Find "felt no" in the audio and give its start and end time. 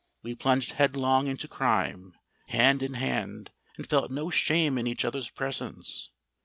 3.87-4.31